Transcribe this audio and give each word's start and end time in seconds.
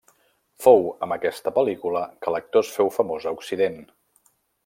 Fou 0.63 0.79
amb 1.07 1.15
aquesta 1.15 1.53
pel·lícula 1.57 2.01
que 2.25 2.33
l'actor 2.37 2.67
es 2.67 2.73
féu 2.79 2.91
famós 2.97 3.27
a 3.27 3.35
Occident. 3.39 3.77